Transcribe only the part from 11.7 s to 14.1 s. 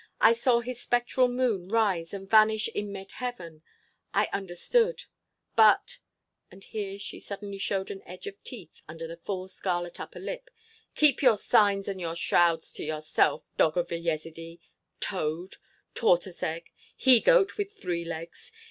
and your shrouds to yourself, dog of a